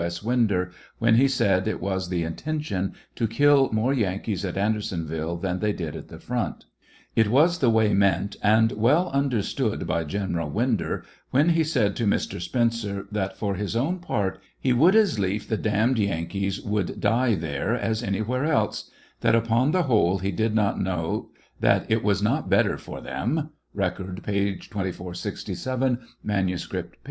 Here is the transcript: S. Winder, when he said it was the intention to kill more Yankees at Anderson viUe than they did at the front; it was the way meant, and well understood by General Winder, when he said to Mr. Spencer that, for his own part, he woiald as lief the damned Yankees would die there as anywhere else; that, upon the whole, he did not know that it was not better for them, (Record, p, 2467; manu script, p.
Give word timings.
S. 0.03 0.23
Winder, 0.23 0.71
when 0.97 1.13
he 1.13 1.27
said 1.27 1.67
it 1.67 1.79
was 1.79 2.09
the 2.09 2.23
intention 2.23 2.95
to 3.13 3.27
kill 3.27 3.71
more 3.71 3.93
Yankees 3.93 4.43
at 4.43 4.57
Anderson 4.57 5.05
viUe 5.05 5.39
than 5.39 5.59
they 5.59 5.71
did 5.71 5.95
at 5.95 6.07
the 6.07 6.17
front; 6.17 6.65
it 7.15 7.27
was 7.27 7.59
the 7.59 7.69
way 7.69 7.93
meant, 7.93 8.35
and 8.41 8.71
well 8.71 9.11
understood 9.11 9.85
by 9.85 10.03
General 10.03 10.49
Winder, 10.49 11.05
when 11.29 11.49
he 11.49 11.63
said 11.63 11.95
to 11.95 12.07
Mr. 12.07 12.41
Spencer 12.41 13.05
that, 13.11 13.37
for 13.37 13.53
his 13.53 13.75
own 13.75 13.99
part, 13.99 14.39
he 14.59 14.73
woiald 14.73 14.95
as 14.95 15.19
lief 15.19 15.47
the 15.47 15.55
damned 15.55 15.99
Yankees 15.99 16.59
would 16.59 16.99
die 16.99 17.35
there 17.35 17.75
as 17.75 18.01
anywhere 18.01 18.45
else; 18.45 18.89
that, 19.19 19.35
upon 19.35 19.69
the 19.69 19.83
whole, 19.83 20.17
he 20.17 20.31
did 20.31 20.55
not 20.55 20.81
know 20.81 21.29
that 21.59 21.85
it 21.91 22.03
was 22.03 22.23
not 22.23 22.49
better 22.49 22.75
for 22.75 23.01
them, 23.01 23.51
(Record, 23.75 24.23
p, 24.23 24.55
2467; 24.55 25.99
manu 26.23 26.57
script, 26.57 26.93
p. 26.93 26.97